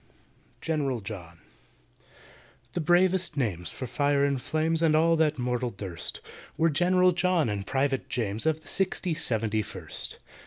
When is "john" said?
1.01-1.37, 7.11-7.49